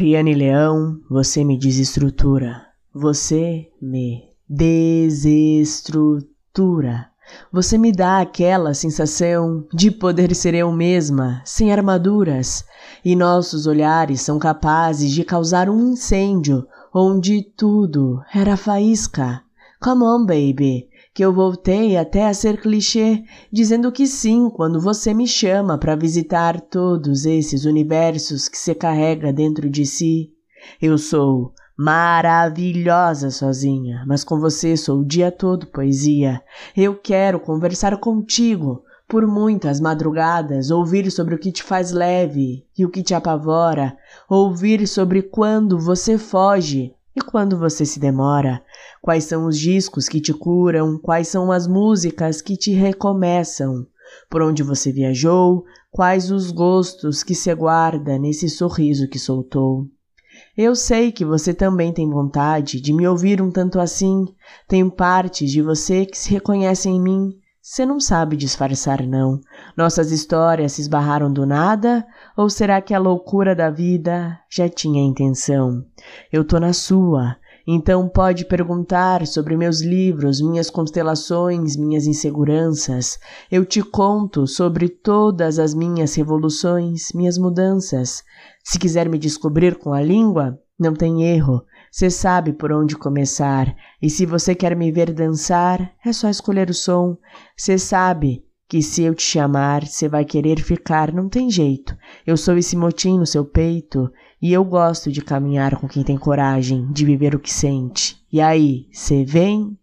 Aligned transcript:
Riane 0.00 0.34
Leão, 0.34 0.98
você 1.10 1.44
me 1.44 1.58
desestrutura. 1.58 2.62
Você 2.94 3.68
me 3.82 4.30
desestrutura. 4.48 7.10
Você 7.52 7.76
me 7.76 7.92
dá 7.92 8.22
aquela 8.22 8.72
sensação 8.72 9.66
de 9.74 9.90
poder 9.90 10.34
ser 10.34 10.54
eu 10.54 10.72
mesma, 10.72 11.42
sem 11.44 11.70
armaduras, 11.70 12.64
e 13.04 13.14
nossos 13.14 13.66
olhares 13.66 14.22
são 14.22 14.38
capazes 14.38 15.12
de 15.12 15.22
causar 15.22 15.68
um 15.68 15.92
incêndio 15.92 16.66
onde 16.94 17.42
tudo 17.42 18.22
era 18.32 18.56
faísca. 18.56 19.42
Come 19.82 20.04
on, 20.04 20.24
baby, 20.24 20.88
que 21.12 21.24
eu 21.24 21.32
voltei 21.32 21.96
até 21.96 22.26
a 22.26 22.34
ser 22.34 22.60
clichê, 22.60 23.24
dizendo 23.52 23.90
que 23.90 24.06
sim 24.06 24.48
quando 24.48 24.80
você 24.80 25.12
me 25.12 25.26
chama 25.26 25.76
para 25.76 25.96
visitar 25.96 26.60
todos 26.60 27.24
esses 27.24 27.64
universos 27.64 28.48
que 28.48 28.56
se 28.56 28.74
carrega 28.74 29.32
dentro 29.32 29.68
de 29.68 29.84
si. 29.84 30.30
Eu 30.80 30.96
sou 30.96 31.52
maravilhosa 31.76 33.30
sozinha, 33.30 34.04
mas 34.06 34.22
com 34.22 34.38
você 34.38 34.76
sou 34.76 35.00
o 35.00 35.04
dia 35.04 35.32
todo 35.32 35.66
poesia. 35.66 36.42
Eu 36.76 36.94
quero 36.94 37.40
conversar 37.40 37.98
contigo 37.98 38.84
por 39.08 39.26
muitas 39.26 39.80
madrugadas, 39.80 40.70
ouvir 40.70 41.10
sobre 41.10 41.34
o 41.34 41.38
que 41.38 41.50
te 41.50 41.64
faz 41.64 41.90
leve 41.90 42.64
e 42.78 42.84
o 42.84 42.90
que 42.90 43.02
te 43.02 43.12
apavora, 43.12 43.96
ouvir 44.28 44.86
sobre 44.86 45.22
quando 45.22 45.76
você 45.76 46.16
foge 46.16 46.94
e 47.16 47.20
quando 47.20 47.58
você 47.58 47.84
se 47.84 47.98
demora, 47.98 48.62
quais 49.00 49.24
são 49.24 49.46
os 49.46 49.58
discos 49.58 50.08
que 50.08 50.20
te 50.20 50.32
curam, 50.32 50.98
quais 50.98 51.28
são 51.28 51.50
as 51.50 51.66
músicas 51.66 52.40
que 52.40 52.56
te 52.56 52.72
recomeçam, 52.72 53.86
por 54.28 54.42
onde 54.42 54.62
você 54.62 54.92
viajou, 54.92 55.64
quais 55.90 56.30
os 56.30 56.50
gostos 56.50 57.22
que 57.22 57.34
se 57.34 57.54
guarda 57.54 58.18
nesse 58.18 58.48
sorriso 58.48 59.08
que 59.08 59.18
soltou. 59.18 59.86
Eu 60.56 60.74
sei 60.74 61.12
que 61.12 61.24
você 61.24 61.52
também 61.52 61.92
tem 61.92 62.08
vontade 62.08 62.80
de 62.80 62.92
me 62.92 63.06
ouvir 63.06 63.40
um 63.42 63.50
tanto 63.50 63.78
assim, 63.80 64.26
tem 64.68 64.88
partes 64.88 65.50
de 65.50 65.62
você 65.62 66.06
que 66.06 66.16
se 66.16 66.30
reconhecem 66.30 66.96
em 66.96 67.00
mim, 67.00 67.40
você 67.62 67.84
não 67.84 68.00
sabe 68.00 68.36
disfarçar, 68.36 69.06
não. 69.06 69.38
Nossas 69.76 70.10
histórias 70.10 70.72
se 70.72 70.80
esbarraram 70.80 71.30
do 71.30 71.44
nada? 71.44 72.06
Ou 72.34 72.48
será 72.48 72.80
que 72.80 72.94
a 72.94 72.98
loucura 72.98 73.54
da 73.54 73.70
vida 73.70 74.40
já 74.48 74.66
tinha 74.66 75.02
intenção? 75.02 75.84
Eu 76.32 76.42
tô 76.42 76.58
na 76.58 76.72
sua, 76.72 77.36
então 77.74 78.08
pode 78.08 78.46
perguntar 78.46 79.26
sobre 79.26 79.56
meus 79.56 79.80
livros, 79.80 80.40
minhas 80.40 80.70
constelações, 80.70 81.76
minhas 81.76 82.06
inseguranças. 82.06 83.18
Eu 83.50 83.64
te 83.64 83.82
conto 83.82 84.46
sobre 84.46 84.88
todas 84.88 85.58
as 85.58 85.74
minhas 85.74 86.14
revoluções, 86.14 87.12
minhas 87.14 87.38
mudanças. 87.38 88.24
Se 88.64 88.78
quiser 88.78 89.08
me 89.08 89.18
descobrir 89.18 89.76
com 89.76 89.92
a 89.92 90.02
língua, 90.02 90.58
não 90.78 90.94
tem 90.94 91.22
erro. 91.24 91.62
Você 91.92 92.08
sabe 92.08 92.52
por 92.52 92.72
onde 92.72 92.96
começar, 92.96 93.74
e 94.00 94.08
se 94.08 94.24
você 94.24 94.54
quer 94.54 94.76
me 94.76 94.90
ver 94.92 95.12
dançar, 95.12 95.92
é 96.04 96.12
só 96.12 96.28
escolher 96.28 96.70
o 96.70 96.74
som. 96.74 97.16
Você 97.56 97.78
sabe 97.78 98.44
que 98.70 98.80
se 98.82 99.02
eu 99.02 99.16
te 99.16 99.24
chamar, 99.24 99.84
você 99.84 100.08
vai 100.08 100.24
querer 100.24 100.60
ficar, 100.60 101.12
não 101.12 101.28
tem 101.28 101.50
jeito. 101.50 101.96
Eu 102.24 102.36
sou 102.36 102.56
esse 102.56 102.76
motim 102.76 103.18
no 103.18 103.26
seu 103.26 103.44
peito, 103.44 104.08
e 104.40 104.52
eu 104.52 104.64
gosto 104.64 105.10
de 105.10 105.20
caminhar 105.20 105.74
com 105.74 105.88
quem 105.88 106.04
tem 106.04 106.16
coragem 106.16 106.86
de 106.92 107.04
viver 107.04 107.34
o 107.34 107.40
que 107.40 107.52
sente. 107.52 108.16
E 108.32 108.40
aí, 108.40 108.86
você 108.92 109.24
vem 109.24 109.76